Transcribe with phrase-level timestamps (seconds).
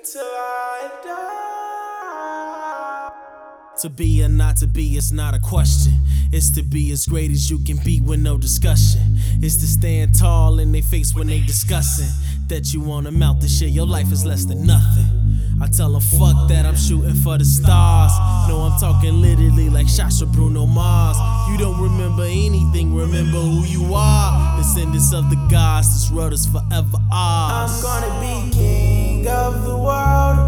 [0.00, 1.40] Until I die.
[3.82, 5.92] To be or not to be, it's not a question.
[6.32, 9.02] It's to be as great as you can be with no discussion.
[9.42, 12.08] It's to stand tall in their face when they discussing
[12.48, 13.72] that you wanna mount the shit.
[13.72, 15.04] Your life is less than nothing.
[15.60, 18.12] I tell them fuck that I'm shooting for the stars.
[18.48, 21.18] No, I'm talking literally like shots of Bruno Mars.
[21.50, 24.56] You don't remember anything, remember who you are.
[24.56, 27.84] Descendants of the gods, this world is forever ours.
[27.84, 30.38] I'm gonna be king of the world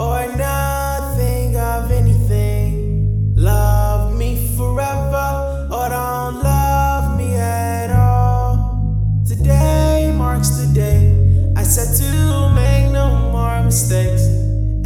[0.00, 3.34] or nothing of anything.
[3.36, 9.22] Love me forever or don't love me at all.
[9.26, 14.22] Today marks the day I said to make no more mistakes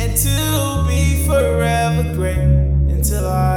[0.02, 3.51] and to be forever great until I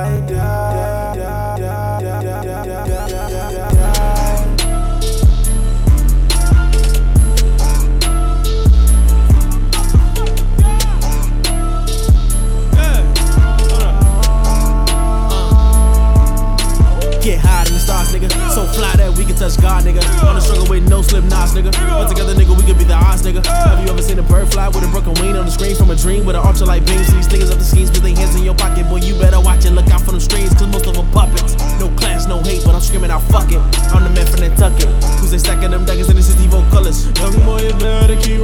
[17.85, 18.29] stars, nigga.
[18.49, 20.01] So fly that we can touch God, nigga.
[20.25, 21.71] On the struggle with no slip knots, nigga.
[21.71, 23.45] But together, nigga, we could be the odds, nigga.
[23.45, 25.93] Have you ever seen a bird fly with a broken wing on the screen from
[25.93, 27.03] a dream with an ultralight beam?
[27.05, 29.05] See these niggas up the schemes with their hands in your pocket, boy.
[29.05, 29.71] You better watch it.
[29.71, 31.53] Look out for them strings, cause most of them puppets.
[31.79, 33.61] No class, no hate, but I'm screaming out, fuck it.
[33.93, 34.89] I'm the man from Nantucket.
[35.21, 37.05] Who's they stacking them daggers in the 64 colors?
[37.21, 38.41] Young boy, you better keep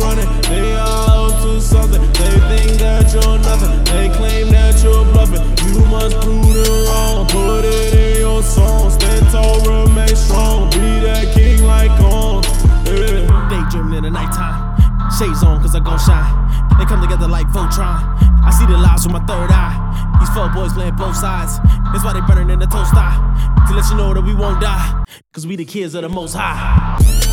[15.22, 16.80] Shades on, cause I gon' shine.
[16.80, 18.02] They come together like Voltron.
[18.44, 20.18] I see the lies with my third eye.
[20.20, 21.60] These fuck boys playing both sides.
[21.94, 23.20] That's why they burning in the toast eye.
[23.68, 25.04] To let you know that we won't die.
[25.32, 27.31] Cause we the kids of the most high.